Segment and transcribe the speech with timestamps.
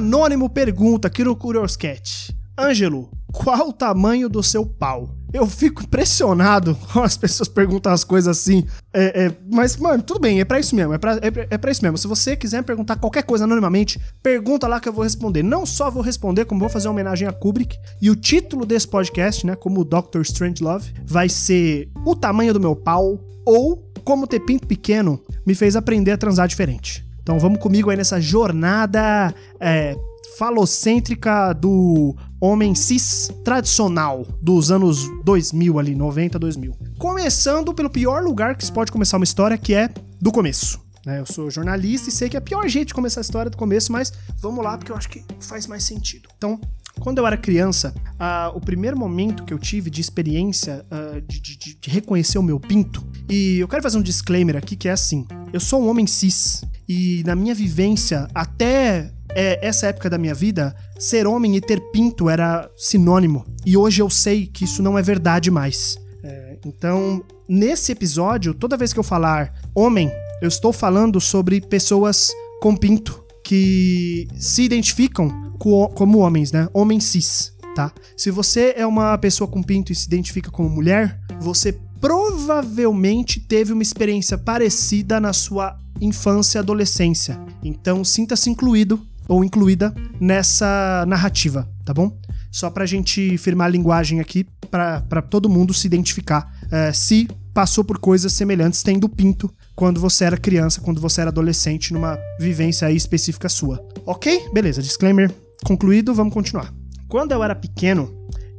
[0.00, 2.34] anônimo pergunta aqui no Curious Cat.
[2.58, 5.14] Ângelo, qual o tamanho do seu pau?
[5.30, 8.64] Eu fico impressionado quando as pessoas perguntam as coisas assim.
[8.94, 10.94] É, é, mas, mano, tudo bem, é pra isso mesmo.
[10.94, 11.98] É pra, é, é pra isso mesmo.
[11.98, 15.42] Se você quiser perguntar qualquer coisa anonimamente, pergunta lá que eu vou responder.
[15.42, 17.76] Não só vou responder, como vou fazer uma homenagem a Kubrick.
[18.00, 22.74] E o título desse podcast, né, como Doctor Strangelove, vai ser O Tamanho do Meu
[22.74, 27.09] Pau ou Como Ter Pinto Pequeno Me Fez Aprender a Transar Diferente.
[27.22, 29.96] Então vamos comigo aí nessa jornada é,
[30.38, 36.74] falocêntrica do homem cis tradicional dos anos 2000 ali, 90, 2000.
[36.98, 40.80] Começando pelo pior lugar que se pode começar uma história, que é do começo.
[41.04, 41.20] Né?
[41.20, 43.92] Eu sou jornalista e sei que é pior jeito de começar a história do começo,
[43.92, 46.28] mas vamos lá porque eu acho que faz mais sentido.
[46.36, 46.60] Então,
[46.98, 51.40] quando eu era criança, uh, o primeiro momento que eu tive de experiência uh, de,
[51.40, 54.92] de, de, reconhecer o meu pinto, e eu quero fazer um disclaimer aqui que é
[54.92, 60.18] assim: eu sou um homem cis, e na minha vivência, até é, essa época da
[60.18, 63.44] minha vida, ser homem e ter pinto era sinônimo.
[63.64, 65.96] E hoje eu sei que isso não é verdade mais.
[66.22, 70.10] É, então, nesse episódio, toda vez que eu falar homem,
[70.42, 76.68] eu estou falando sobre pessoas com pinto que se identificam co como homens, né?
[76.72, 77.92] Homem cis, tá?
[78.16, 83.72] Se você é uma pessoa com pinto e se identifica como mulher, você provavelmente teve
[83.72, 87.38] uma experiência parecida na sua infância e adolescência.
[87.62, 92.16] Então, sinta-se incluído ou incluída nessa narrativa, tá bom?
[92.50, 97.82] Só pra gente firmar a linguagem aqui, para todo mundo se identificar é, se passou
[97.82, 102.86] por coisas semelhantes tendo pinto quando você era criança, quando você era adolescente, numa vivência
[102.86, 103.84] aí específica sua.
[104.06, 104.48] Ok?
[104.52, 105.32] Beleza, disclaimer
[105.64, 106.72] concluído, vamos continuar.
[107.08, 108.12] Quando eu era pequeno,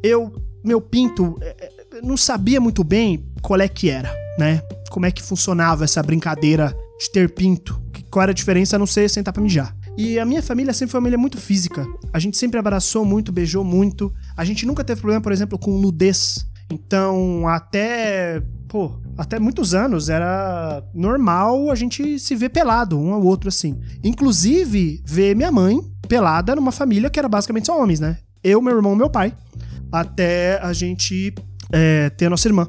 [0.03, 0.33] eu,
[0.63, 4.61] meu pinto, é, é, não sabia muito bem qual é que era, né?
[4.89, 8.85] Como é que funcionava essa brincadeira de ter pinto, qual era a diferença a não
[8.85, 9.75] ser sentar pra mijar.
[9.97, 11.85] E a minha família sempre foi uma família muito física.
[12.13, 14.13] A gente sempre abraçou muito, beijou muito.
[14.37, 16.47] A gente nunca teve problema, por exemplo, com nudez.
[16.71, 23.23] Então, até, pô, até muitos anos era normal a gente se ver pelado, um ao
[23.23, 23.79] outro assim.
[24.03, 28.17] Inclusive, ver minha mãe pelada numa família que era basicamente só homens, né?
[28.43, 29.33] Eu, meu irmão, meu pai.
[29.91, 31.33] Até a gente
[31.71, 32.65] é, ter a nossa irmã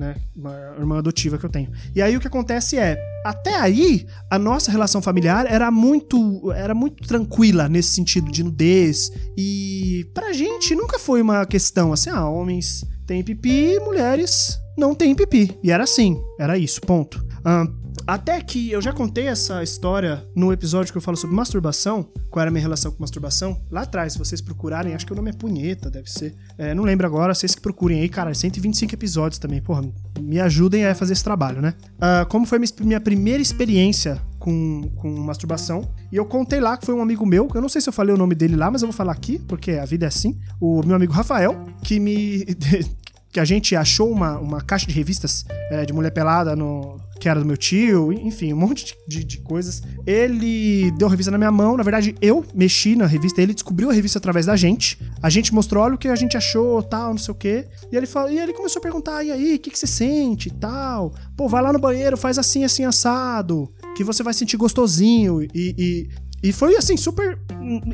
[0.00, 0.16] né?
[0.34, 1.70] Uma irmã adotiva que eu tenho.
[1.94, 6.74] E aí o que acontece é, até aí a nossa relação familiar era muito era
[6.74, 12.26] muito tranquila nesse sentido de nudez e pra gente nunca foi uma questão assim, ah,
[12.26, 15.58] homens têm pipi, mulheres não têm pipi.
[15.62, 17.22] E era assim, era isso, ponto.
[17.44, 22.02] Um, até que eu já contei essa história no episódio que eu falo sobre masturbação,
[22.30, 23.60] qual era a minha relação com masturbação.
[23.70, 26.34] Lá atrás, se vocês procurarem, acho que o nome é Punheta, deve ser.
[26.58, 29.60] É, não lembro agora, vocês que procurem aí, cara, 125 episódios também.
[29.60, 29.82] Porra,
[30.20, 31.74] me ajudem a fazer esse trabalho, né?
[31.96, 35.88] Uh, como foi minha primeira experiência com, com masturbação.
[36.10, 38.14] E eu contei lá que foi um amigo meu, eu não sei se eu falei
[38.14, 40.38] o nome dele lá, mas eu vou falar aqui, porque a vida é assim.
[40.60, 42.44] O meu amigo Rafael, que me.
[43.32, 47.28] que a gente achou uma, uma caixa de revistas é, de mulher pelada no, que
[47.28, 49.82] era do meu tio, enfim, um monte de, de, coisas.
[50.06, 53.90] Ele deu a revista na minha mão, na verdade eu mexi na revista, ele descobriu
[53.90, 54.98] a revista através da gente.
[55.22, 57.66] A gente mostrou, olha o que a gente achou, tal, não sei o quê.
[57.92, 60.50] E ele, falou, e ele começou a perguntar, e aí, o que, que você sente,
[60.50, 61.12] tal?
[61.36, 65.42] Pô, vai lá no banheiro, faz assim, assim, assado, que você vai sentir gostosinho.
[65.42, 66.08] E, e,
[66.42, 67.38] e foi, assim, super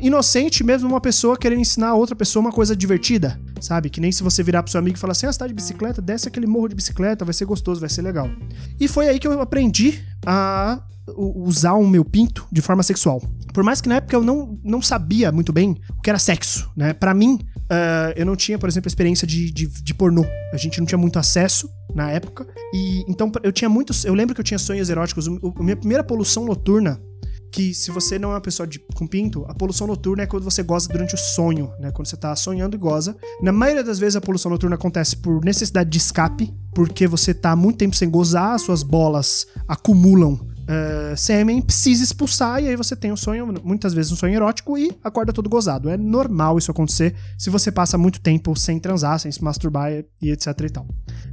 [0.01, 3.89] inocente mesmo uma pessoa querendo ensinar a outra pessoa uma coisa divertida, sabe?
[3.89, 5.53] Que nem se você virar pro seu amigo e falar assim, ah, você tá de
[5.53, 8.29] bicicleta, desce aquele morro de bicicleta, vai ser gostoso, vai ser legal.
[8.79, 10.81] E foi aí que eu aprendi a
[11.15, 13.21] usar o meu pinto de forma sexual.
[13.53, 16.69] Por mais que na época eu não, não sabia muito bem o que era sexo,
[16.75, 16.93] né?
[16.93, 20.25] Para mim, uh, eu não tinha, por exemplo, experiência de, de, de, pornô.
[20.53, 22.45] A gente não tinha muito acesso na época.
[22.73, 24.05] E então eu tinha muitos.
[24.05, 25.27] Eu lembro que eu tinha sonhos eróticos.
[25.27, 27.01] a minha primeira poluição noturna
[27.57, 30.43] que se você não é uma pessoa de, com pinto, a poluição noturna é quando
[30.43, 31.89] você goza durante o sonho, né?
[31.89, 33.17] Quando você tá sonhando e goza.
[33.41, 37.55] Na maioria das vezes a poluição noturna acontece por necessidade de escape, porque você tá
[37.55, 43.11] muito tempo sem gozar, suas bolas acumulam uh, sêmen, precisa expulsar, e aí você tem
[43.11, 45.89] um sonho, muitas vezes um sonho erótico, e acorda todo gozado.
[45.89, 50.29] É normal isso acontecer se você passa muito tempo sem transar, sem se masturbar e
[50.29, 50.87] etc e tal.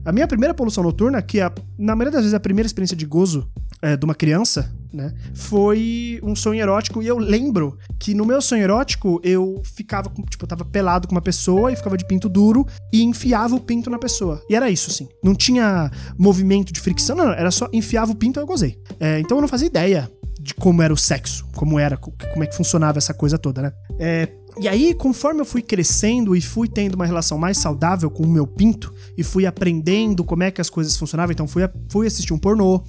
[0.06, 2.96] A minha primeira poluição noturna, que é, na maioria das vezes é a primeira experiência
[2.96, 3.46] de gozo
[3.82, 5.12] é, de uma criança, né?
[5.34, 10.44] Foi um sonho erótico e eu lembro que no meu sonho erótico eu ficava, tipo,
[10.44, 13.90] eu tava pelado com uma pessoa e ficava de pinto duro e enfiava o pinto
[13.90, 14.42] na pessoa.
[14.48, 15.08] E era isso, assim.
[15.22, 18.78] Não tinha movimento de fricção, não, era só enfiava o pinto e eu gozei.
[19.00, 20.10] É, então eu não fazia ideia
[20.40, 23.72] de como era o sexo, como era, como é que funcionava essa coisa toda, né?
[23.98, 24.28] É,
[24.60, 28.28] e aí, conforme eu fui crescendo e fui tendo uma relação mais saudável com o
[28.28, 32.32] meu pinto, e fui aprendendo como é que as coisas funcionavam, então fui, fui assistir
[32.32, 32.84] um pornô,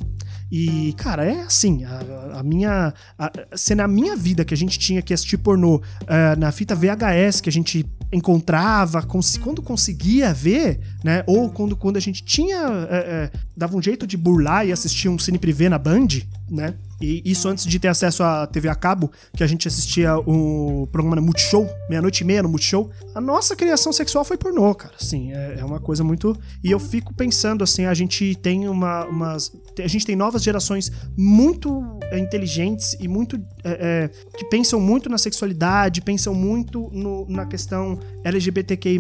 [0.52, 2.94] E, cara, é assim, a, a minha.
[3.18, 6.76] A, se na minha vida que a gente tinha que assistir pornô uh, na fita
[6.76, 11.24] VHS, que a gente encontrava, cons quando conseguia ver, né?
[11.28, 12.58] Ou quando, quando a gente tinha.
[12.90, 16.08] É, é, dava um jeito de burlar e assistir um cine privê na Band,
[16.50, 16.76] né?
[17.02, 20.88] E isso antes de ter acesso à TV a cabo, que a gente assistia o
[20.92, 22.90] programa Multishow, meia-noite e meia no Multishow.
[23.14, 24.94] A nossa criação sexual foi pornô, cara.
[25.00, 26.38] Assim, é, uma coisa muito.
[26.64, 29.06] E eu fico pensando, assim, a gente tem uma.
[29.06, 29.52] Umas...
[29.78, 33.36] A gente tem novas gerações muito é, inteligentes e muito.
[33.64, 39.00] É, é, que pensam muito na sexualidade, pensam muito no, na questão LGBTQI.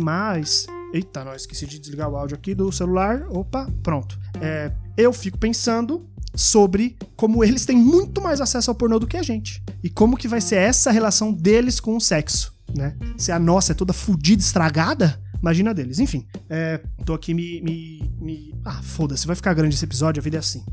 [0.93, 3.25] Eita, não, esqueci de desligar o áudio aqui do celular.
[3.29, 4.17] Opa, pronto.
[4.41, 9.17] É, eu fico pensando sobre como eles têm muito mais acesso ao pornô do que
[9.17, 9.63] a gente.
[9.83, 12.95] E como que vai ser essa relação deles com o sexo, né?
[13.17, 15.99] Se a nossa é toda fodida, estragada, imagina deles.
[15.99, 17.61] Enfim, é, tô aqui me.
[17.61, 18.55] me, me...
[18.63, 20.63] Ah, foda-se, vai ficar grande esse episódio, a vida é assim.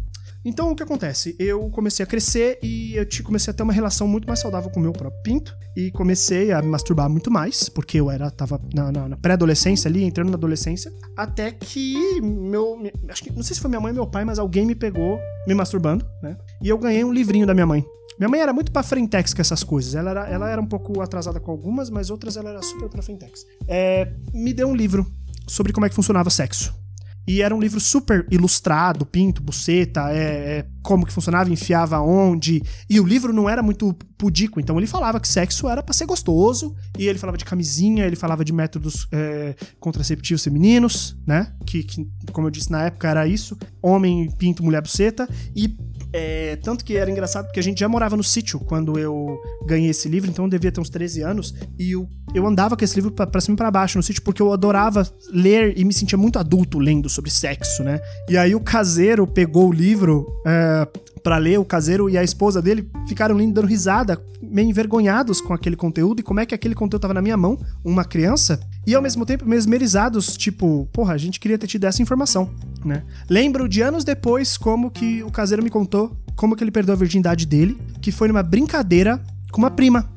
[0.45, 1.37] Então o que acontece?
[1.39, 4.81] Eu comecei a crescer e eu comecei a ter uma relação muito mais saudável com
[4.81, 8.61] o meu próprio pinto e comecei a me masturbar muito mais, porque eu era tava
[8.75, 13.55] na, na, na pré-adolescência ali, entrando na adolescência, até que meu, acho que não sei
[13.55, 16.37] se foi minha mãe ou meu pai, mas alguém me pegou me masturbando, né?
[16.61, 17.85] E eu ganhei um livrinho da minha mãe.
[18.19, 19.95] Minha mãe era muito pra frentex com essas coisas.
[19.95, 23.03] Ela era, ela era um pouco atrasada com algumas, mas outras ela era super pra
[23.03, 23.45] frentex.
[23.67, 25.07] É, me deu um livro
[25.49, 26.82] sobre como é que funcionava sexo.
[27.27, 32.63] E era um livro super ilustrado, pinto, buceta, é, é, como que funcionava, enfiava onde.
[32.89, 36.07] E o livro não era muito pudico, então ele falava que sexo era para ser
[36.07, 36.75] gostoso.
[36.99, 41.53] E ele falava de camisinha, ele falava de métodos é, contraceptivos femininos, né?
[41.65, 45.29] Que, que, como eu disse na época, era isso: homem, pinto, mulher, buceta.
[45.55, 45.77] E
[46.13, 49.91] é, tanto que era engraçado porque a gente já morava no sítio quando eu ganhei
[49.91, 51.55] esse livro, então eu devia ter uns 13 anos.
[51.79, 54.23] E eu, eu andava com esse livro pra, pra cima e pra baixo no sítio
[54.23, 58.01] porque eu adorava ler e me sentia muito adulto lendo sobre sexo, né?
[58.29, 60.87] E aí o caseiro pegou o livro é,
[61.23, 65.55] para ler, o caseiro e a esposa dele ficaram lendo, dando risada, meio envergonhados com
[65.55, 68.95] aquele conteúdo e como é que aquele conteúdo tava na minha mão, uma criança, e
[68.95, 72.51] ao mesmo tempo mesmerizados, tipo, porra, a gente queria ter tido essa informação,
[72.85, 73.03] né?
[73.29, 76.99] Lembro de anos depois como que o caseiro me contou como que ele perdeu a
[76.99, 80.11] virgindade dele, que foi numa brincadeira com uma prima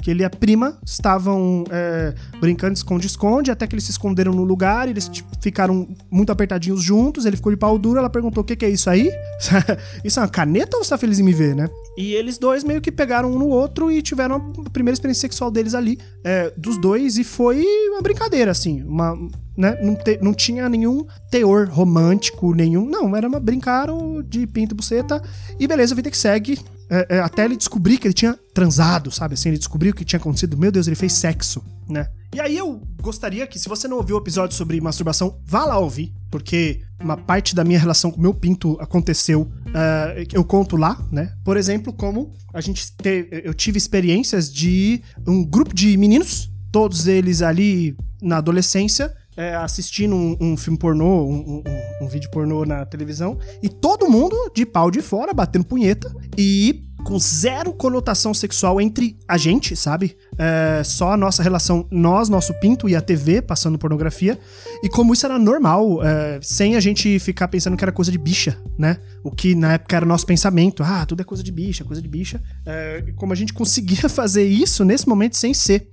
[0.00, 4.32] que ele e a prima estavam é, brincando de esconde-esconde, até que eles se esconderam
[4.32, 8.42] no lugar, eles tipo, ficaram muito apertadinhos juntos, ele ficou de pau duro, ela perguntou,
[8.42, 9.10] o que, que é isso aí?
[10.04, 11.68] isso é uma caneta ou você tá feliz em me ver, né?
[11.96, 15.50] E eles dois meio que pegaram um no outro e tiveram a primeira experiência sexual
[15.50, 19.16] deles ali, é, dos dois, e foi uma brincadeira, assim, uma...
[19.56, 19.78] Né?
[19.82, 22.88] Não, te, não tinha nenhum teor romântico, nenhum.
[22.88, 25.20] Não, era uma brincaram de pinto e buceta.
[25.58, 26.58] E beleza, vida que segue
[26.90, 29.34] é, é, até ele descobrir que ele tinha transado, sabe?
[29.34, 30.58] Assim, ele descobriu o que tinha acontecido.
[30.58, 32.08] Meu Deus, ele fez sexo, né?
[32.34, 35.78] E aí eu gostaria que, se você não ouviu o episódio sobre masturbação, vá lá
[35.78, 40.76] ouvir, porque uma parte da minha relação com o meu pinto aconteceu, uh, eu conto
[40.76, 41.32] lá, né?
[41.44, 47.06] Por exemplo, como a gente te, eu tive experiências de um grupo de meninos, todos
[47.06, 52.64] eles ali na adolescência, é, assistindo um, um, filme pornô, um, um, um, vídeo pornô
[52.64, 58.32] na televisão, e todo mundo de pau de fora, batendo punheta, e com zero conotação
[58.32, 60.16] sexual entre a gente, sabe?
[60.38, 64.38] É, só a nossa relação, nós, nosso pinto e a TV passando pornografia.
[64.82, 68.16] E como isso era normal, é, sem a gente ficar pensando que era coisa de
[68.16, 68.96] bicha, né?
[69.22, 70.82] O que na época era nosso pensamento.
[70.82, 72.40] Ah, tudo é coisa de bicha, coisa de bicha.
[72.64, 75.90] É, como a gente conseguia fazer isso nesse momento sem ser.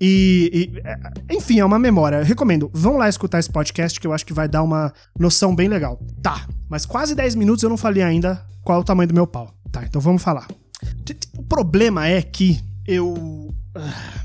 [0.00, 2.18] E, e, é, enfim, é uma memória.
[2.18, 2.70] Eu recomendo.
[2.72, 6.00] Vão lá escutar esse podcast que eu acho que vai dar uma noção bem legal.
[6.22, 9.26] Tá, mas quase 10 minutos eu não falei ainda qual é o tamanho do meu
[9.26, 9.59] pau.
[9.72, 10.48] Tá, então vamos falar.
[11.36, 13.54] O problema é que eu.
[13.74, 14.24] Ah,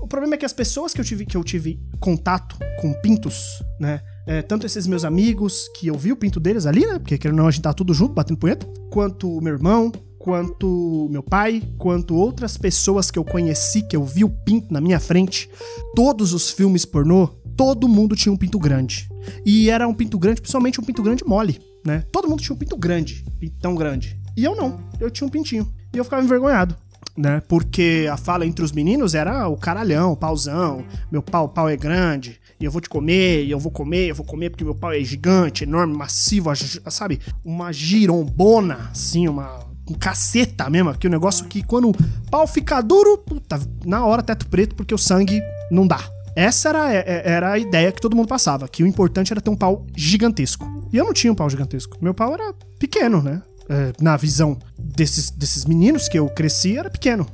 [0.00, 3.62] o problema é que as pessoas que eu tive, que eu tive contato com pintos,
[3.78, 4.00] né?
[4.26, 6.98] É, tanto esses meus amigos, que eu vi o pinto deles ali, né?
[6.98, 8.66] Porque querendo não, a gente tá tudo junto, batendo punheta.
[8.90, 14.24] Quanto meu irmão, quanto meu pai, quanto outras pessoas que eu conheci, que eu vi
[14.24, 15.48] o pinto na minha frente,
[15.94, 19.08] todos os filmes pornô, todo mundo tinha um pinto grande.
[19.44, 22.04] E era um pinto grande, principalmente um pinto grande mole, né?
[22.12, 24.17] Todo mundo tinha um pinto grande, pintão grande.
[24.38, 25.68] E eu não, eu tinha um pintinho.
[25.92, 26.76] E eu ficava envergonhado.
[27.16, 27.42] Né?
[27.48, 31.76] Porque a fala entre os meninos era o caralhão, o pauzão, meu pau, pau é
[31.76, 34.76] grande, e eu vou te comer, e eu vou comer, eu vou comer porque meu
[34.76, 36.50] pau é gigante, enorme, massivo,
[36.88, 37.18] sabe?
[37.44, 41.94] Uma girombona, assim, uma com caceta mesmo, que o negócio que quando o
[42.30, 45.98] pau fica duro, puta, na hora teto preto, porque o sangue não dá.
[46.36, 49.40] Essa era, é, é, era a ideia que todo mundo passava, que o importante era
[49.40, 50.64] ter um pau gigantesco.
[50.92, 51.98] E eu não tinha um pau gigantesco.
[52.00, 53.42] Meu pau era pequeno, né?
[53.68, 57.26] É, na visão desses, desses meninos que eu cresci, era pequeno.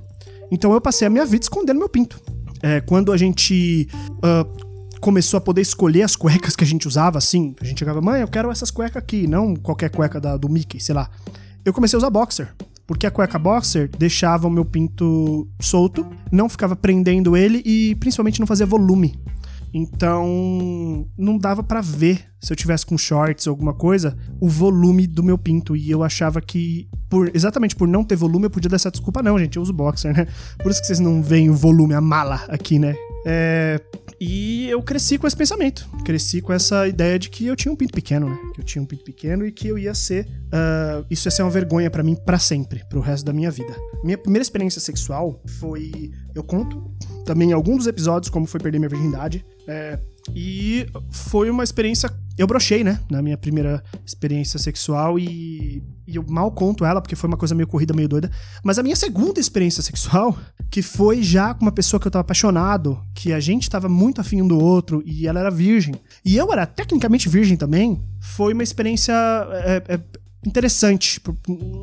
[0.51, 2.21] Então eu passei a minha vida escondendo meu pinto.
[2.63, 3.89] É, quando a gente
[4.19, 7.55] uh, começou a poder escolher as cuecas que a gente usava, assim.
[7.61, 10.81] A gente chegava, mãe, eu quero essas cuecas aqui, não qualquer cueca da, do Mickey,
[10.81, 11.11] sei lá.
[11.63, 12.55] Eu comecei a usar boxer.
[12.87, 18.41] Porque a cueca boxer deixava o meu pinto solto, não ficava prendendo ele e principalmente
[18.41, 19.15] não fazia volume.
[19.77, 25.05] Então, não dava para ver se eu tivesse com shorts ou alguma coisa, o volume
[25.05, 25.75] do meu pinto.
[25.75, 29.21] E eu achava que, por exatamente por não ter volume, eu podia dar essa desculpa.
[29.21, 30.29] Não, gente, eu uso boxer, né?
[30.63, 32.95] Por isso que vocês não veem o volume, a mala aqui, né?
[33.27, 33.81] É,
[34.21, 35.89] e eu cresci com esse pensamento.
[36.05, 38.39] Cresci com essa ideia de que eu tinha um pinto pequeno, né?
[38.55, 40.27] Que eu tinha um pinto pequeno e que eu ia ser.
[40.27, 43.75] Uh, isso ia ser uma vergonha para mim para sempre, pro resto da minha vida.
[44.03, 46.13] Minha primeira experiência sexual foi.
[46.35, 49.45] Eu conto também em algum dos episódios como foi perder minha virgindade.
[49.67, 49.99] É,
[50.35, 52.11] e foi uma experiência.
[52.37, 53.01] Eu brochei, né?
[53.09, 57.55] Na minha primeira experiência sexual e, e, eu mal conto ela, porque foi uma coisa
[57.55, 58.31] meio corrida, meio doida.
[58.63, 60.37] Mas a minha segunda experiência sexual,
[60.71, 64.21] que foi já com uma pessoa que eu tava apaixonado, que a gente tava muito
[64.21, 65.95] afim um do outro e ela era virgem.
[66.25, 70.01] E eu era tecnicamente virgem também, foi uma experiência é, é,
[70.45, 71.21] interessante.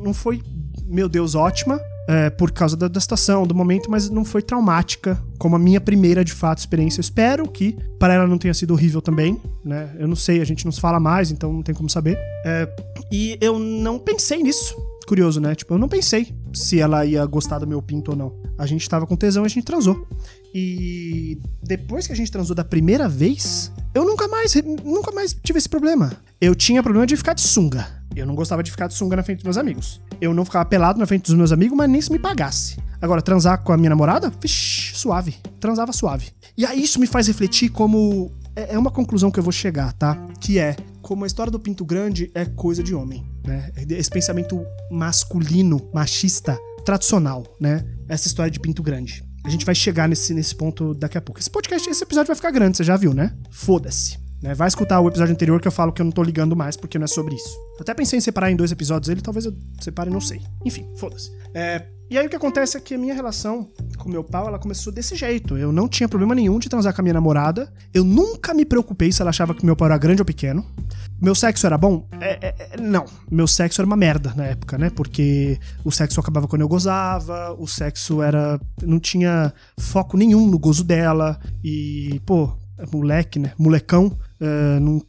[0.04, 0.42] Não foi,
[0.84, 1.80] meu Deus, ótima,
[2.12, 5.80] é, por causa da, da situação, do momento, mas não foi traumática, como a minha
[5.80, 7.00] primeira, de fato, experiência.
[7.00, 9.96] Eu espero que para ela não tenha sido horrível também, né?
[9.98, 12.18] Eu não sei, a gente não se fala mais, então não tem como saber.
[12.44, 12.68] É,
[13.10, 14.76] e eu não pensei nisso.
[15.06, 15.54] Curioso, né?
[15.54, 18.36] Tipo, eu não pensei se ela ia gostar do meu pinto ou não.
[18.58, 20.06] A gente tava com tesão e a gente transou.
[20.54, 24.54] E depois que a gente transou da primeira vez, eu nunca mais,
[24.84, 26.12] nunca mais tive esse problema.
[26.40, 28.01] Eu tinha problema de ficar de sunga.
[28.14, 30.00] Eu não gostava de ficar de sunga na frente dos meus amigos.
[30.20, 32.76] Eu não ficava pelado na frente dos meus amigos, mas nem se me pagasse.
[33.00, 34.32] Agora, transar com a minha namorada?
[34.40, 35.36] Vixi, suave.
[35.58, 36.30] Transava suave.
[36.56, 38.30] E aí isso me faz refletir como.
[38.54, 40.16] É, é uma conclusão que eu vou chegar, tá?
[40.40, 43.70] Que é como a história do pinto grande é coisa de homem, né?
[43.88, 47.84] Esse pensamento masculino, machista, tradicional, né?
[48.08, 49.24] Essa história de pinto grande.
[49.44, 51.40] A gente vai chegar nesse, nesse ponto daqui a pouco.
[51.40, 53.34] Esse podcast, esse episódio vai ficar grande, você já viu, né?
[53.50, 54.21] Foda-se.
[54.42, 54.54] Né?
[54.54, 56.98] Vai escutar o episódio anterior que eu falo que eu não tô ligando mais porque
[56.98, 57.56] não é sobre isso.
[57.80, 60.40] Até pensei em separar em dois episódios ele, talvez eu separe, não sei.
[60.64, 61.30] Enfim, foda-se.
[61.54, 64.58] É, e aí o que acontece é que a minha relação com meu pau, ela
[64.58, 65.56] começou desse jeito.
[65.56, 67.72] Eu não tinha problema nenhum de transar com a minha namorada.
[67.94, 70.66] Eu nunca me preocupei se ela achava que meu pau era grande ou pequeno.
[71.18, 72.06] Meu sexo era bom?
[72.20, 73.06] É, é, é, não.
[73.30, 74.90] Meu sexo era uma merda na época, né?
[74.90, 78.60] Porque o sexo acabava quando eu gozava, o sexo era.
[78.82, 81.40] não tinha foco nenhum no gozo dela.
[81.64, 82.52] E, pô,
[82.90, 83.52] moleque, né?
[83.58, 84.18] Molecão.
[84.40, 85.06] Uh,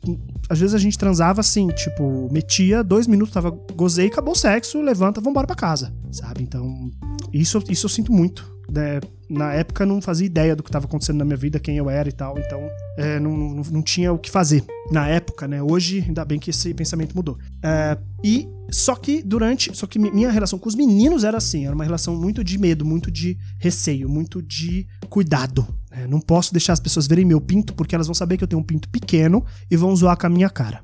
[0.48, 4.82] às vezes a gente transava assim, tipo, metia, dois minutos, tava, gozei, acabou o sexo,
[4.82, 6.44] levanta, vambora pra casa, sabe?
[6.44, 6.92] Então,
[7.32, 8.54] isso, isso eu sinto muito.
[8.72, 9.02] Né?
[9.30, 12.08] Na época não fazia ideia do que estava acontecendo na minha vida, quem eu era
[12.08, 12.62] e tal, então
[12.98, 15.62] é, não, não, não, tinha o que fazer na época, né?
[15.62, 17.38] Hoje, ainda bem que esse pensamento mudou.
[17.62, 19.76] É, e só que durante.
[19.76, 22.86] Só que minha relação com os meninos era assim, era uma relação muito de medo,
[22.86, 25.68] muito de receio, muito de cuidado.
[25.94, 26.08] Né?
[26.08, 28.62] Não posso deixar as pessoas verem meu pinto, porque elas vão saber que eu tenho
[28.62, 30.82] um pinto pequeno e vão zoar com a minha cara.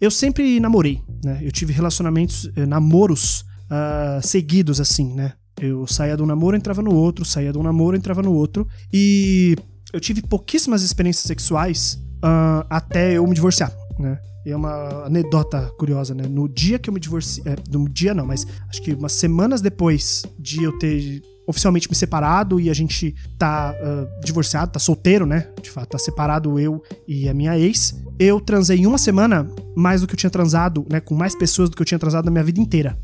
[0.00, 1.40] Eu sempre namorei, né?
[1.42, 5.32] Eu tive relacionamentos, eh, namoros uh, seguidos, assim, né?
[5.60, 8.66] Eu saía de um namoro, entrava no outro, saía de um namoro, entrava no outro.
[8.92, 9.56] E
[9.92, 14.18] eu tive pouquíssimas experiências sexuais uh, até eu me divorciar, né?
[14.46, 16.26] É uma anedota curiosa, né?
[16.26, 17.52] No dia que eu me divorciei.
[17.52, 21.96] É, no dia não, mas acho que umas semanas depois de eu ter oficialmente me
[21.96, 25.48] separado e a gente tá uh, divorciado, tá solteiro, né?
[25.62, 27.98] De fato, tá separado eu e a minha ex.
[28.18, 31.00] Eu transei em uma semana mais do que eu tinha transado, né?
[31.00, 32.98] Com mais pessoas do que eu tinha transado na minha vida inteira.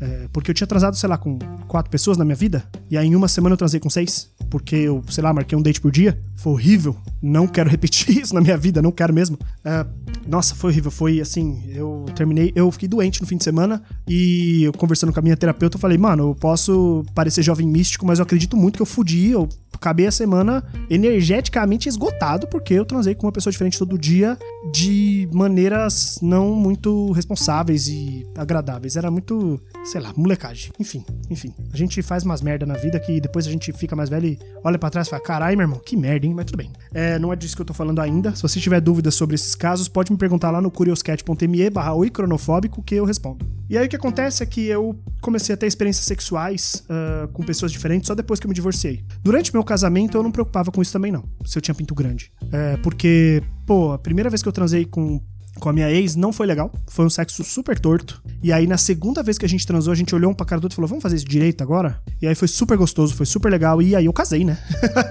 [0.00, 3.06] É, porque eu tinha transado, sei lá, com quatro pessoas na minha vida, e aí
[3.06, 5.90] em uma semana eu transei com seis, porque eu, sei lá, marquei um date por
[5.90, 6.18] dia.
[6.36, 6.96] Foi horrível.
[7.20, 9.38] Não quero repetir isso na minha vida, não quero mesmo.
[9.64, 9.84] É,
[10.26, 10.90] nossa, foi horrível.
[10.90, 15.20] Foi assim, eu terminei, eu fiquei doente no fim de semana, e eu conversando com
[15.20, 18.76] a minha terapeuta, eu falei, mano, eu posso parecer jovem místico, mas eu acredito muito
[18.76, 23.50] que eu fudi, eu acabei a semana energeticamente esgotado, porque eu transei com uma pessoa
[23.50, 24.36] diferente todo dia
[24.72, 28.96] de maneiras não muito responsáveis e agradáveis.
[28.96, 30.72] Era muito, sei lá, molecagem.
[30.78, 31.54] Enfim, enfim.
[31.72, 34.38] A gente faz umas merda na vida que depois a gente fica mais velho e
[34.64, 36.34] olha para trás e fala: caralho, meu irmão, que merda, hein?
[36.34, 36.72] Mas tudo bem.
[36.92, 38.34] É, não é disso que eu tô falando ainda.
[38.34, 42.82] Se você tiver dúvidas sobre esses casos, pode me perguntar lá no curioscat.me barra cronofóbico
[42.82, 43.46] que eu respondo.
[43.68, 47.42] E aí o que acontece é que eu comecei a ter experiências sexuais uh, com
[47.42, 49.04] pessoas diferentes só depois que eu me divorciei.
[49.22, 51.94] Durante meu casamento eu não me preocupava com isso também não, se eu tinha pinto
[51.94, 52.32] grande.
[52.50, 55.20] É, porque, pô, a primeira vez que eu transei com
[55.60, 56.70] com a minha ex não foi legal.
[56.86, 58.22] Foi um sexo super torto.
[58.40, 60.60] E aí, na segunda vez que a gente transou, a gente olhou um pra cara
[60.60, 62.00] do outro e falou: Vamos fazer isso direito agora?
[62.22, 63.82] E aí foi super gostoso, foi super legal.
[63.82, 64.56] E aí eu casei, né?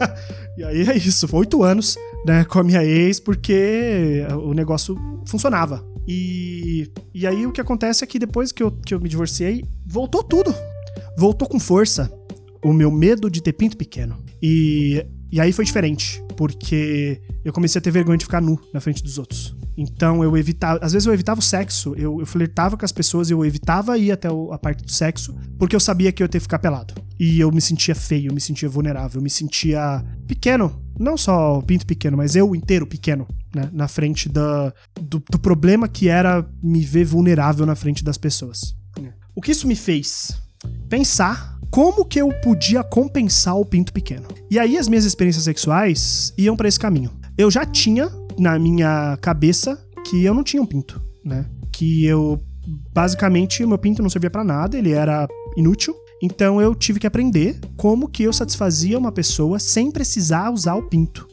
[0.58, 1.28] e aí é isso.
[1.28, 4.96] Foi oito anos, né, com a minha ex, porque o negócio
[5.26, 5.86] funcionava.
[6.08, 9.66] E, e aí o que acontece é que depois que eu, que eu me divorciei,
[9.86, 10.56] voltou tudo.
[11.18, 12.10] Voltou com força
[12.64, 14.18] o meu medo de ter pinto pequeno.
[14.42, 16.24] E, e aí foi diferente.
[16.38, 19.56] Porque eu comecei a ter vergonha de ficar nu na frente dos outros.
[19.76, 23.30] Então eu evitava, às vezes eu evitava o sexo, eu, eu flertava com as pessoas,
[23.30, 26.30] eu evitava ir até o, a parte do sexo, porque eu sabia que eu ia
[26.30, 26.94] ter que ficar pelado.
[27.20, 30.82] E eu me sentia feio, eu me sentia vulnerável, eu me sentia pequeno.
[31.00, 33.70] Não só o pinto pequeno, mas eu inteiro pequeno, né?
[33.74, 38.76] Na frente da, do, do problema que era me ver vulnerável na frente das pessoas.
[39.36, 40.36] O que isso me fez?
[40.90, 44.28] Pensar como que eu podia compensar o pinto pequeno.
[44.50, 47.12] E aí as minhas experiências sexuais iam para esse caminho.
[47.38, 51.46] Eu já tinha na minha cabeça que eu não tinha um pinto, né?
[51.72, 52.42] Que eu
[52.94, 55.96] basicamente meu pinto não servia para nada, ele era inútil.
[56.22, 60.84] Então eu tive que aprender como que eu satisfazia uma pessoa sem precisar usar o
[60.84, 61.28] pinto.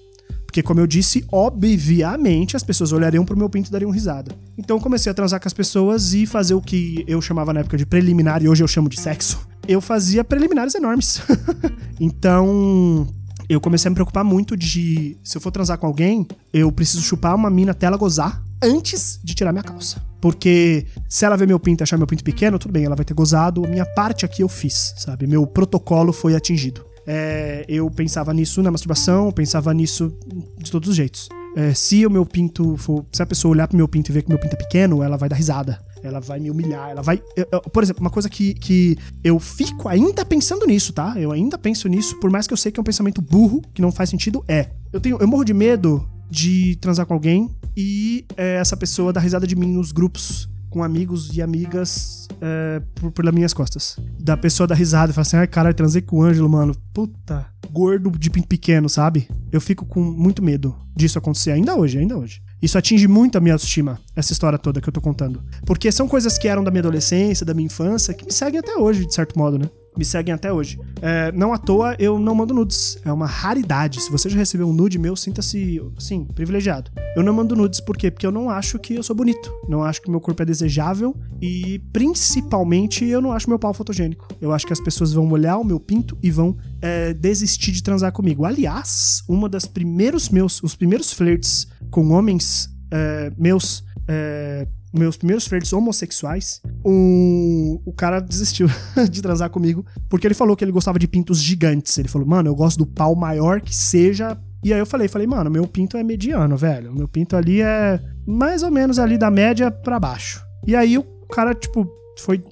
[0.55, 4.33] Porque, como eu disse, obviamente as pessoas olhariam pro meu pinto e dariam risada.
[4.57, 7.59] Então eu comecei a transar com as pessoas e fazer o que eu chamava na
[7.59, 9.45] época de preliminar e hoje eu chamo de sexo.
[9.66, 11.21] Eu fazia preliminares enormes.
[12.00, 13.06] então,
[13.49, 17.02] eu comecei a me preocupar muito de se eu for transar com alguém, eu preciso
[17.02, 20.02] chupar uma mina até ela gozar antes de tirar minha calça.
[20.21, 23.04] Porque se ela ver meu pinto e achar meu pinto pequeno, tudo bem, ela vai
[23.04, 23.62] ter gozado.
[23.62, 25.26] Minha parte aqui eu fiz, sabe?
[25.26, 26.85] Meu protocolo foi atingido.
[27.06, 30.16] É, eu pensava nisso na masturbação, pensava nisso
[30.59, 31.28] de todos os jeitos.
[31.56, 33.04] É, se o meu pinto for.
[33.12, 35.16] Se a pessoa olhar pro meu pinto e ver que meu pinto é pequeno, ela
[35.16, 37.23] vai dar risada ela vai me humilhar, ela vai.
[37.34, 41.14] Eu, eu, por exemplo, uma coisa que, que eu fico ainda pensando nisso, tá?
[41.16, 43.80] Eu ainda penso nisso, por mais que eu sei que é um pensamento burro, que
[43.80, 44.68] não faz sentido, é.
[44.92, 45.16] Eu tenho.
[45.18, 49.56] Eu morro de medo de transar com alguém e é, essa pessoa dar risada de
[49.56, 53.97] mim nos grupos com amigos e amigas é, por, pelas minhas costas.
[54.19, 56.75] Da pessoa dar risada e falar assim: ai, caralho, transei com o Ângelo, mano.
[56.93, 59.28] Puta, gordo de pinto pequeno, sabe?
[59.52, 62.43] Eu fico com muito medo disso acontecer ainda hoje, ainda hoje.
[62.61, 65.45] Isso atinge muito a minha autoestima, essa história toda que eu tô contando.
[65.64, 68.75] Porque são coisas que eram da minha adolescência, da minha infância, que me seguem até
[68.75, 69.71] hoje, de certo modo, né?
[69.96, 70.78] Me seguem até hoje.
[71.00, 72.98] É, não à toa eu não mando nudes.
[73.04, 74.00] É uma raridade.
[74.00, 76.90] Se você já recebeu um nude meu, sinta-se, assim, privilegiado.
[77.16, 78.10] Eu não mando nudes por quê?
[78.10, 79.52] Porque eu não acho que eu sou bonito.
[79.68, 81.16] Não acho que meu corpo é desejável.
[81.40, 84.28] E principalmente eu não acho meu pau fotogênico.
[84.40, 87.83] Eu acho que as pessoas vão olhar o meu pinto e vão é, desistir de
[87.83, 88.44] transar comigo.
[88.44, 93.85] Aliás, uma das primeiros meus, os primeiros flirts com homens é, meus.
[94.09, 98.68] É, meus primeiros flertes homossexuais, um, o cara desistiu
[99.11, 101.96] de transar comigo porque ele falou que ele gostava de pintos gigantes.
[101.98, 104.38] Ele falou, mano, eu gosto do pau maior que seja.
[104.62, 106.94] E aí eu falei, falei, mano, meu pinto é mediano, velho.
[106.94, 110.42] Meu pinto ali é mais ou menos ali da média para baixo.
[110.66, 111.87] E aí o cara, tipo,
[112.18, 112.42] foi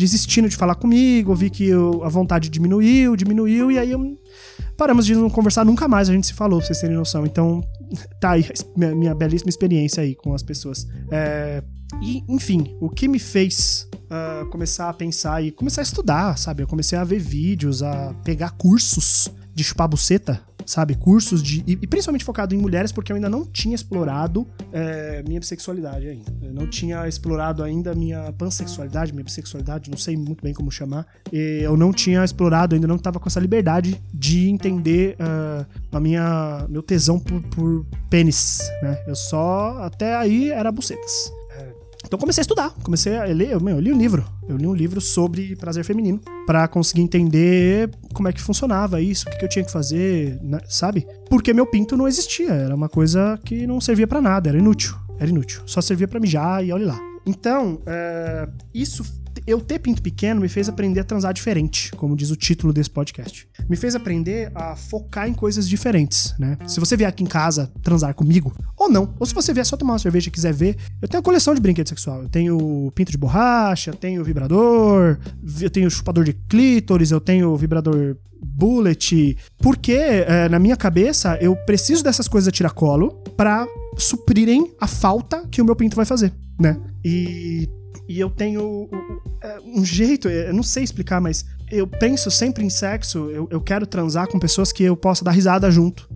[0.00, 4.16] desistindo de falar comigo, vi que eu, a vontade diminuiu, diminuiu, e aí eu,
[4.74, 7.26] paramos de não conversar, nunca mais a gente se falou, pra vocês terem noção.
[7.26, 7.62] Então,
[8.18, 10.86] tá aí minha, minha belíssima experiência aí com as pessoas.
[11.10, 11.62] É,
[12.00, 16.62] e, enfim, o que me fez uh, começar a pensar e começar a estudar, sabe?
[16.62, 20.94] Eu comecei a ver vídeos, a pegar cursos de chupar buceta, sabe?
[20.94, 21.62] Cursos de.
[21.66, 26.08] E, e, principalmente focado em mulheres, porque eu ainda não tinha explorado é, minha bissexualidade
[26.08, 26.32] ainda.
[26.42, 31.06] Eu não tinha explorado ainda minha pansexualidade, minha bissexualidade, não sei muito bem como chamar.
[31.32, 36.00] E eu não tinha explorado, ainda não estava com essa liberdade de entender uh, a
[36.00, 39.02] minha, meu tesão por, por pênis, né?
[39.06, 39.78] Eu só.
[39.82, 41.39] Até aí era bucetas.
[42.10, 44.26] Então comecei a estudar, comecei a ler, eu, meu, eu li um livro.
[44.48, 49.28] Eu li um livro sobre prazer feminino para conseguir entender como é que funcionava isso,
[49.28, 51.06] o que, que eu tinha que fazer, né, sabe?
[51.28, 54.92] Porque meu pinto não existia, era uma coisa que não servia para nada, era inútil,
[55.20, 55.62] era inútil.
[55.66, 57.00] Só servia para mijar e olha lá.
[57.24, 59.04] Então, é, isso
[59.46, 62.90] eu ter pinto pequeno me fez aprender a transar diferente, como diz o título desse
[62.90, 63.48] podcast.
[63.68, 66.56] Me fez aprender a focar em coisas diferentes, né?
[66.66, 69.76] Se você vier aqui em casa transar comigo, ou não, ou se você vier só
[69.76, 72.22] tomar uma cerveja e quiser ver, eu tenho uma coleção de brinquedos sexual.
[72.22, 75.18] Eu tenho pinto de borracha, eu tenho vibrador,
[75.60, 81.54] eu tenho chupador de clítoris, eu tenho vibrador bullet, porque é, na minha cabeça eu
[81.54, 83.66] preciso dessas coisas a tiracolo para
[83.98, 86.78] suprirem a falta que o meu pinto vai fazer, né?
[87.04, 87.68] E
[88.08, 88.88] e eu tenho
[89.42, 93.60] é, um jeito, eu não sei explicar, mas eu penso sempre em sexo, eu, eu
[93.60, 96.08] quero transar com pessoas que eu possa dar risada junto.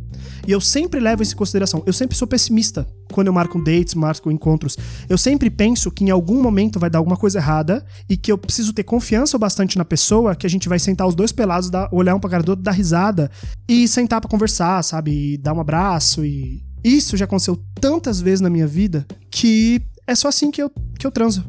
[0.46, 1.82] E eu sempre levo isso em consideração.
[1.86, 4.76] Eu sempre sou pessimista quando eu marco dates, marco encontros.
[5.08, 8.36] Eu sempre penso que em algum momento vai dar alguma coisa errada e que eu
[8.36, 11.88] preciso ter confiança bastante na pessoa que a gente vai sentar os dois pelados, dar,
[11.92, 13.30] olhar um pra cara do outro, dar risada
[13.68, 15.34] e sentar para conversar, sabe?
[15.34, 16.62] E dar um abraço e.
[16.82, 21.06] Isso já aconteceu tantas vezes na minha vida que é só assim que eu, que
[21.06, 21.42] eu transo?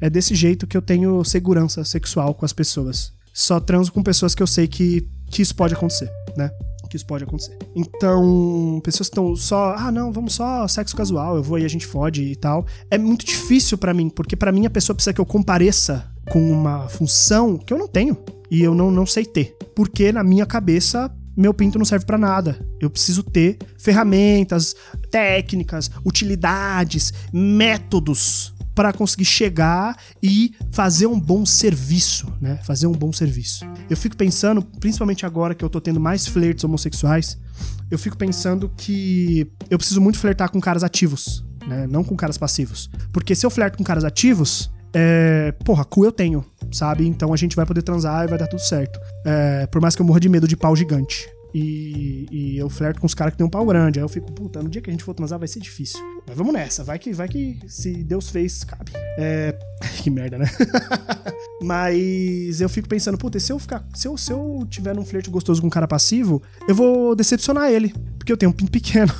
[0.00, 3.12] É desse jeito que eu tenho segurança sexual com as pessoas.
[3.32, 6.50] Só transo com pessoas que eu sei que, que isso pode acontecer, né?
[6.88, 7.56] Que isso pode acontecer.
[7.76, 11.68] Então, pessoas que estão só, ah, não, vamos só sexo casual, eu vou e a
[11.68, 12.66] gente fode e tal.
[12.90, 16.50] É muito difícil para mim, porque para mim a pessoa precisa que eu compareça com
[16.50, 18.16] uma função que eu não tenho
[18.50, 19.56] e eu não, não sei ter.
[19.74, 22.58] Porque na minha cabeça meu pinto não serve para nada.
[22.80, 24.74] Eu preciso ter ferramentas,
[25.08, 32.60] técnicas, utilidades, métodos para conseguir chegar e fazer um bom serviço, né?
[32.62, 33.66] Fazer um bom serviço.
[33.90, 37.36] Eu fico pensando, principalmente agora que eu tô tendo mais flertes homossexuais,
[37.90, 41.88] eu fico pensando que eu preciso muito flertar com caras ativos, né?
[41.88, 42.88] Não com caras passivos.
[43.12, 47.04] Porque se eu flerto com caras ativos, é, porra, cu eu tenho, sabe?
[47.04, 49.00] Então a gente vai poder transar e vai dar tudo certo.
[49.26, 51.28] É, por mais que eu morra de medo de pau gigante.
[51.54, 53.98] E, e, eu flerto com os caras que tem um pau grande.
[53.98, 56.00] Aí eu fico, puta, no dia que a gente for transar vai ser difícil.
[56.26, 58.92] Mas vamos nessa, vai que, vai que se Deus fez, cabe.
[59.16, 59.58] É.
[60.02, 60.46] que merda, né?
[61.62, 63.84] Mas eu fico pensando, puta, se eu ficar.
[63.94, 67.70] Se eu, se eu tiver num flerte gostoso com um cara passivo, eu vou decepcionar
[67.70, 67.92] ele.
[68.16, 69.12] Porque eu tenho um pinto pequeno.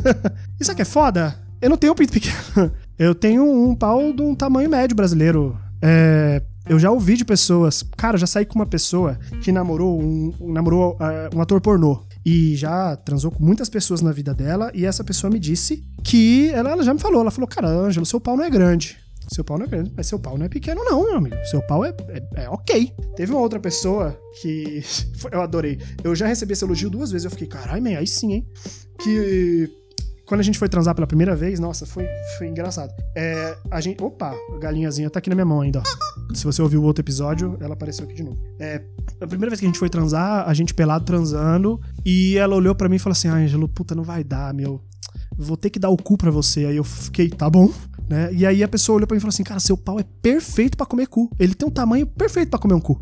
[0.60, 1.38] Isso aqui é foda?
[1.60, 2.72] Eu não tenho um pinto pequeno.
[2.98, 5.58] Eu tenho um pau de um tamanho médio brasileiro.
[5.80, 6.42] É.
[6.68, 7.84] Eu já ouvi de pessoas.
[7.96, 12.04] Cara, já saí com uma pessoa que namorou um, namorou, uh, um ator pornô.
[12.24, 14.72] E já transou com muitas pessoas na vida dela.
[14.74, 16.50] E essa pessoa me disse que.
[16.50, 17.20] Ela, ela já me falou.
[17.20, 18.96] Ela falou: Cara, Ângelo, seu pau não é grande.
[19.28, 21.36] Seu pau não é grande, mas seu pau não é pequeno, não, meu amigo.
[21.46, 22.92] Seu pau é, é, é ok.
[23.16, 24.82] Teve uma outra pessoa que.
[25.30, 25.78] eu adorei.
[26.02, 27.24] Eu já recebi esse elogio duas vezes.
[27.24, 28.48] Eu fiquei, caralho, man, aí sim, hein?
[28.98, 29.70] Que
[30.26, 32.04] quando a gente foi transar pela primeira vez, nossa, foi,
[32.36, 32.92] foi engraçado.
[33.14, 34.02] É, a gente.
[34.02, 36.34] Opa, a galinhazinha tá aqui na minha mão ainda, ó.
[36.34, 38.36] Se você ouviu o outro episódio, ela apareceu aqui de novo.
[38.58, 38.82] É,
[39.20, 42.74] a primeira vez que a gente foi transar, a gente pelado transando, e ela olhou
[42.74, 44.82] para mim e falou assim: Ângelo, puta, não vai dar, meu.
[45.38, 46.66] Vou ter que dar o cu pra você.
[46.66, 47.72] Aí eu fiquei, tá bom.
[48.08, 48.32] Né?
[48.32, 50.76] E aí a pessoa olhou pra mim e falou assim: Cara, seu pau é perfeito
[50.76, 51.30] para comer cu.
[51.38, 53.00] Ele tem um tamanho perfeito para comer um cu.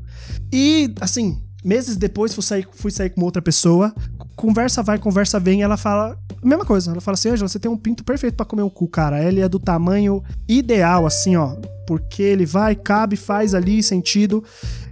[0.52, 3.94] E, assim, meses depois fui sair, fui sair com outra pessoa.
[4.37, 5.62] Conversa vai, conversa vem.
[5.62, 8.62] ela fala: Mesma coisa, ela fala assim: Angela, você tem um pinto perfeito para comer
[8.62, 9.23] um cu, cara.
[9.23, 11.57] Ele é do tamanho ideal, assim, ó.
[11.87, 14.42] Porque ele vai, cabe, faz ali sentido.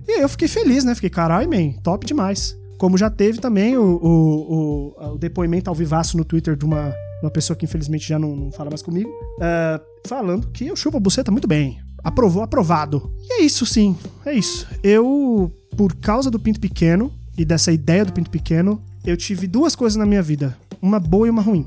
[0.07, 0.95] E eu fiquei feliz, né?
[0.95, 2.57] Fiquei, caralho, man, top demais.
[2.79, 6.93] Como já teve também o, o, o, o depoimento ao vivaço no Twitter de uma,
[7.23, 10.97] uma pessoa que infelizmente já não, não fala mais comigo, uh, falando que eu chupo
[10.97, 11.81] a buceta muito bem.
[12.03, 13.13] Aprovou, aprovado.
[13.21, 13.97] E é isso, sim.
[14.27, 14.67] É isso.
[14.83, 19.75] Eu, por causa do pinto pequeno e dessa ideia do pinto pequeno, eu tive duas
[19.75, 21.65] coisas na minha vida uma boa e uma ruim.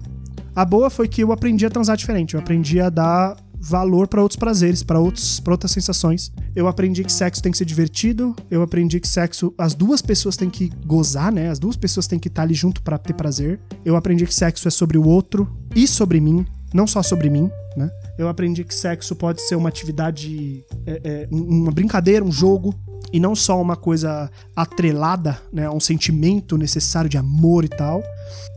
[0.54, 4.21] A boa foi que eu aprendi a transar diferente, eu aprendi a dar valor para
[4.21, 6.32] outros prazeres, para outros, pra outras sensações.
[6.56, 10.38] Eu aprendi que sexo tem que ser divertido, eu aprendi que sexo as duas pessoas
[10.38, 11.50] têm que gozar, né?
[11.50, 13.60] As duas pessoas têm que estar ali junto para ter prazer.
[13.84, 17.50] Eu aprendi que sexo é sobre o outro e sobre mim, não só sobre mim,
[17.76, 17.89] né?
[18.17, 22.74] Eu aprendi que sexo pode ser uma atividade, é, é, uma brincadeira, um jogo,
[23.12, 28.04] e não só uma coisa atrelada, né, um sentimento necessário de amor e tal.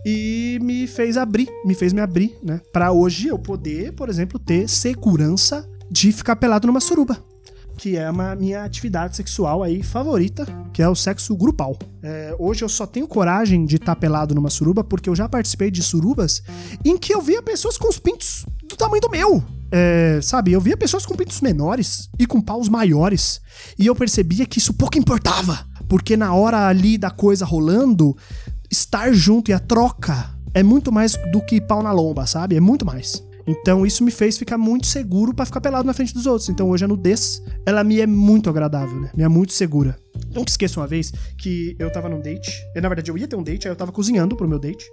[0.04, 4.38] E me fez abrir, me fez me abrir, né, para hoje eu poder, por exemplo,
[4.38, 7.18] ter segurança de ficar pelado numa suruba,
[7.76, 11.78] que é uma minha atividade sexual aí favorita, que é o sexo grupal.
[12.02, 15.28] É, hoje eu só tenho coragem de estar tá pelado numa suruba porque eu já
[15.28, 16.42] participei de surubas
[16.84, 19.57] em que eu via pessoas com os pintos do tamanho do meu.
[19.70, 23.40] É, sabe, eu via pessoas com pintos menores e com paus maiores.
[23.78, 25.66] E eu percebia que isso pouco importava.
[25.88, 28.16] Porque na hora ali da coisa rolando,
[28.70, 32.56] estar junto e a troca é muito mais do que pau na lomba, sabe?
[32.56, 33.22] É muito mais.
[33.48, 36.50] Então isso me fez ficar muito seguro para ficar pelado na frente dos outros.
[36.50, 39.10] Então hoje a nudez, ela me é muito agradável, né?
[39.16, 39.96] Me é muito segura.
[40.34, 42.52] Nunca esqueço uma vez que eu tava num date.
[42.74, 44.84] Eu, na verdade, eu ia ter um date, aí eu tava cozinhando pro meu date.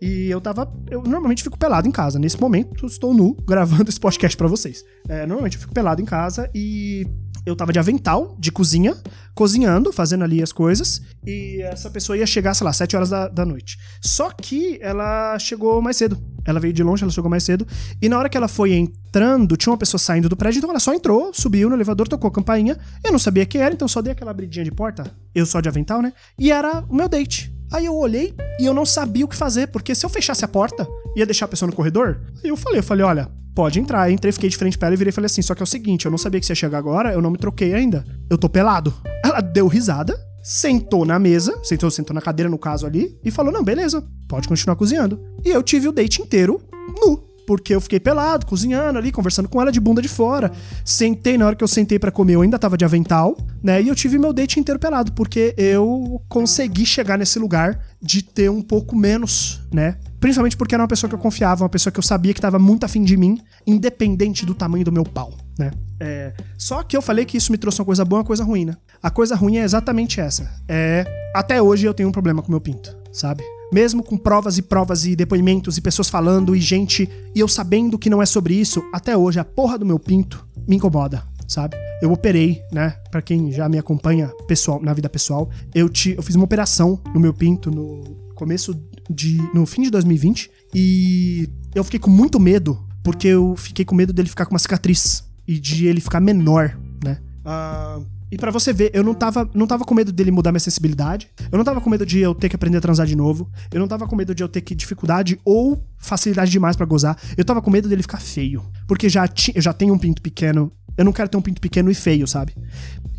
[0.00, 0.72] E eu tava.
[0.88, 2.18] Eu normalmente fico pelado em casa.
[2.18, 4.84] Nesse momento, estou nu gravando esse podcast para vocês.
[5.08, 7.06] É, normalmente eu fico pelado em casa e
[7.46, 8.96] eu tava de avental, de cozinha,
[9.34, 13.28] cozinhando, fazendo ali as coisas, e essa pessoa ia chegar, sei lá, 7 horas da,
[13.28, 13.78] da noite.
[14.02, 16.18] Só que ela chegou mais cedo.
[16.44, 17.66] Ela veio de longe, ela chegou mais cedo.
[18.02, 20.80] E na hora que ela foi entrando, tinha uma pessoa saindo do prédio, então ela
[20.80, 22.76] só entrou, subiu no elevador, tocou a campainha.
[23.04, 25.10] Eu não sabia quem era, então só dei aquela abridinha de porta.
[25.34, 26.12] Eu só de avental, né?
[26.38, 27.54] E era o meu date.
[27.72, 30.48] Aí eu olhei e eu não sabia o que fazer, porque se eu fechasse a
[30.48, 32.20] porta, ia deixar a pessoa no corredor.
[32.42, 34.08] Aí eu falei, eu falei, olha, pode entrar.
[34.08, 35.64] Eu entrei, fiquei de frente pra ela e virei e falei assim: só que é
[35.64, 38.04] o seguinte, eu não sabia que você ia chegar agora, eu não me troquei ainda.
[38.30, 38.94] Eu tô pelado.
[39.24, 40.14] Ela deu risada,
[40.44, 44.46] sentou na mesa, sentou, sentou na cadeira, no caso ali, e falou: não, beleza, pode
[44.46, 45.18] continuar cozinhando.
[45.42, 46.60] E eu tive o date inteiro
[47.00, 50.50] nu porque eu fiquei pelado, cozinhando ali, conversando com ela de bunda de fora.
[50.84, 53.80] Sentei, na hora que eu sentei para comer, eu ainda tava de avental, né?
[53.80, 58.50] E eu tive meu date inteiro pelado, porque eu consegui chegar nesse lugar de ter
[58.50, 59.96] um pouco menos, né?
[60.18, 62.58] Principalmente porque era uma pessoa que eu confiava, uma pessoa que eu sabia que tava
[62.58, 65.70] muito afim de mim, independente do tamanho do meu pau, né?
[66.00, 68.44] É, só que eu falei que isso me trouxe uma coisa boa e uma coisa
[68.44, 68.76] ruim, né?
[69.02, 70.50] A coisa ruim é exatamente essa.
[70.68, 71.04] É.
[71.34, 73.42] Até hoje eu tenho um problema com meu pinto, sabe?
[73.72, 77.98] Mesmo com provas e provas e depoimentos e pessoas falando e gente, e eu sabendo
[77.98, 81.22] que não é sobre isso, até hoje a porra do meu pinto me incomoda.
[81.46, 81.76] sabe?
[82.02, 82.90] Eu operei, né?
[83.10, 87.00] Pra quem já me acompanha pessoal, na vida pessoal, eu, te, eu fiz uma operação
[87.14, 88.02] no meu pinto no
[88.34, 88.74] começo
[89.08, 89.38] de.
[89.54, 94.12] no fim de 2020 e eu fiquei com muito medo, porque eu fiquei com medo
[94.12, 97.18] dele ficar com uma cicatriz e de ele ficar menor, né?
[97.44, 100.60] Uh e para você ver, eu não tava, não tava com medo dele mudar minha
[100.60, 101.28] sensibilidade.
[101.50, 103.48] Eu não tava com medo de eu ter que aprender a transar de novo.
[103.72, 107.16] Eu não tava com medo de eu ter que dificuldade ou facilidade demais para gozar.
[107.36, 108.64] Eu tava com medo dele ficar feio.
[108.88, 110.72] Porque já ti, eu já tenho um pinto pequeno.
[110.96, 112.52] Eu não quero ter um pinto pequeno e feio, sabe?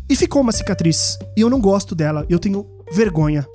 [0.08, 1.18] E ficou uma cicatriz.
[1.36, 2.26] E eu não gosto dela.
[2.28, 3.46] Eu tenho vergonha.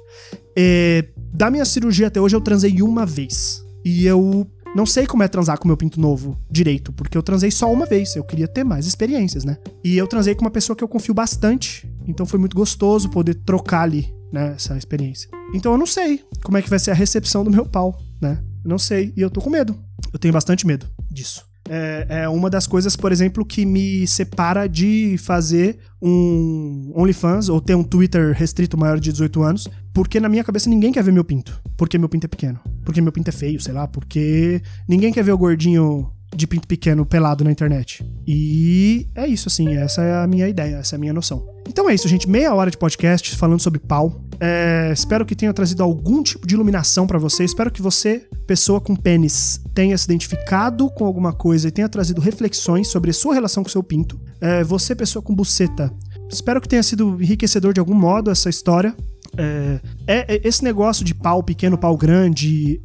[0.58, 3.64] É, da minha cirurgia até hoje eu transei uma vez.
[3.86, 7.52] E eu não sei como é transar com meu pinto novo direito, porque eu transei
[7.52, 8.16] só uma vez.
[8.16, 9.58] Eu queria ter mais experiências, né?
[9.84, 11.90] E eu transei com uma pessoa que eu confio bastante.
[12.08, 15.30] Então foi muito gostoso poder trocar ali, né, essa experiência.
[15.54, 18.44] Então eu não sei como é que vai ser a recepção do meu pau, né?
[18.64, 19.14] Eu não sei.
[19.16, 19.78] E eu tô com medo.
[20.12, 24.68] Eu tenho bastante medo disso é, é, uma das coisas, por exemplo, que me separa
[24.68, 30.28] de fazer um OnlyFans ou ter um Twitter restrito maior de 18 anos, porque na
[30.28, 31.62] minha cabeça ninguém quer ver meu pinto.
[31.78, 32.60] Porque meu pinto é pequeno.
[32.84, 33.88] Porque meu pinto é feio, sei lá.
[33.88, 38.04] Porque ninguém quer ver o gordinho de pinto pequeno pelado na internet.
[38.28, 41.48] E é isso, assim, essa é a minha ideia, essa é a minha noção.
[41.68, 42.28] Então é isso, gente.
[42.28, 44.22] Meia hora de podcast falando sobre pau.
[44.40, 47.44] É, espero que tenha trazido algum tipo de iluminação para você.
[47.44, 52.22] Espero que você, pessoa com pênis, tenha se identificado com alguma coisa e tenha trazido
[52.22, 54.20] reflexões sobre a sua relação com seu pinto.
[54.42, 55.92] É, você, pessoa com buceta,
[56.30, 58.96] espero que tenha sido enriquecedor de algum modo essa história.
[59.38, 62.82] É, é, é esse negócio de pau pequeno, pau grande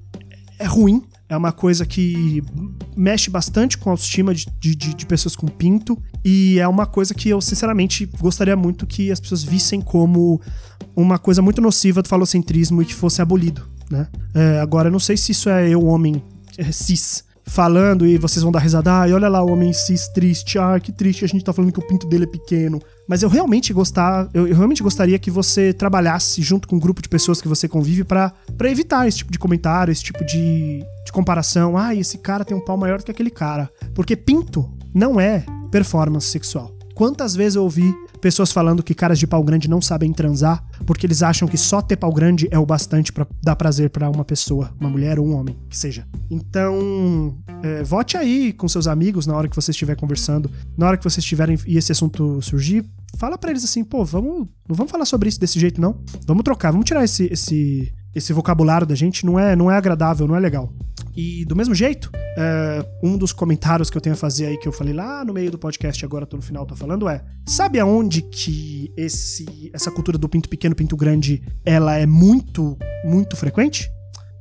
[0.59, 1.03] é ruim.
[1.31, 2.43] É uma coisa que
[2.97, 6.01] mexe bastante com a autoestima de, de, de, pessoas com pinto.
[6.25, 10.41] E é uma coisa que eu, sinceramente, gostaria muito que as pessoas vissem como
[10.97, 14.07] uma coisa muito nociva do falocentrismo e que fosse abolido, né?
[14.35, 16.23] É, agora, eu não sei se isso é eu, homem
[16.57, 18.93] é, cis, falando e vocês vão dar risada.
[18.93, 20.59] Ai, olha lá o homem cis triste.
[20.59, 22.81] Ah, que triste, a gente tá falando que o pinto dele é pequeno.
[23.09, 27.03] Mas eu realmente gostar, eu, eu realmente gostaria que você trabalhasse junto com um grupo
[27.03, 31.13] de pessoas que você convive para evitar esse tipo de comentário, esse tipo de, de
[31.13, 31.77] comparação.
[31.77, 33.71] Ah, esse cara tem um pau maior do que aquele cara.
[33.95, 36.71] Porque pinto não é performance sexual.
[36.95, 41.07] Quantas vezes eu ouvi pessoas falando que caras de pau grande não sabem transar porque
[41.07, 44.25] eles acham que só ter pau grande é o bastante para dar prazer para uma
[44.25, 46.07] pessoa, uma mulher ou um homem, que seja.
[46.31, 50.97] Então, é, vote aí com seus amigos na hora que você estiver conversando, na hora
[50.97, 52.85] que vocês estiverem e esse assunto surgir,
[53.17, 56.01] fala para eles assim, pô, vamos, não vamos falar sobre isso desse jeito não.
[56.27, 60.27] Vamos trocar, vamos tirar esse esse esse vocabulário da gente, não é não é agradável,
[60.27, 60.73] não é legal.
[61.21, 64.69] E do mesmo jeito, é, um dos comentários que eu tenho a fazer aí, que
[64.69, 67.81] eu falei lá no meio do podcast, agora tô no final, tô falando, é: sabe
[67.81, 73.91] aonde que esse, essa cultura do pinto pequeno, pinto grande, ela é muito, muito frequente?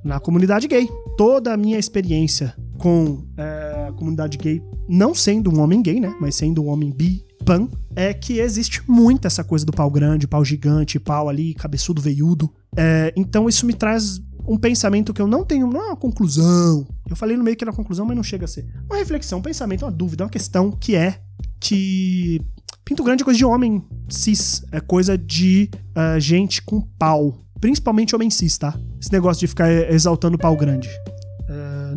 [0.05, 0.87] Na comunidade gay.
[1.17, 6.15] Toda a minha experiência com é, a comunidade gay, não sendo um homem gay, né?
[6.21, 10.27] Mas sendo um homem bi, pan, é que existe muito essa coisa do pau grande,
[10.27, 12.53] pau gigante, pau ali, cabeçudo, veiudo.
[12.75, 16.87] É, então isso me traz um pensamento que eu não tenho, não é uma conclusão.
[17.09, 18.65] Eu falei no meio que era uma conclusão, mas não chega a ser.
[18.89, 21.19] Uma reflexão, um pensamento, uma dúvida, uma questão que é
[21.59, 22.41] que
[22.85, 27.37] pinto grande é coisa de homem cis, é coisa de uh, gente com pau.
[27.59, 28.79] Principalmente homem cis, tá?
[29.01, 30.89] Esse negócio de ficar exaltando pau grande.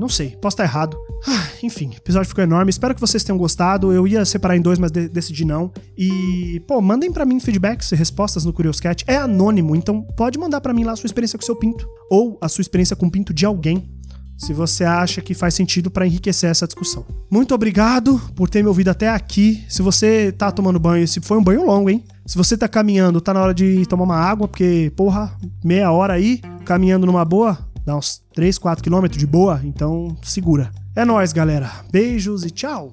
[0.01, 0.97] Não sei, posso estar errado.
[1.29, 2.71] Ah, enfim, o episódio ficou enorme.
[2.71, 3.93] Espero que vocês tenham gostado.
[3.93, 5.71] Eu ia separar em dois, mas de decidi não.
[5.95, 9.05] E, pô, mandem para mim feedbacks e respostas no Curioscat.
[9.07, 11.87] É anônimo, então pode mandar para mim lá a sua experiência com o seu pinto.
[12.11, 13.91] Ou a sua experiência com o pinto de alguém.
[14.39, 17.05] Se você acha que faz sentido para enriquecer essa discussão.
[17.31, 19.63] Muito obrigado por ter me ouvido até aqui.
[19.69, 22.03] Se você tá tomando banho, se foi um banho longo, hein?
[22.25, 26.15] Se você tá caminhando, tá na hora de tomar uma água, porque, porra, meia hora
[26.15, 27.59] aí, caminhando numa boa,
[27.91, 30.71] dá uns 3, 4 quilômetros de boa, então segura.
[30.95, 31.71] É nóis, galera.
[31.91, 32.93] Beijos e tchau!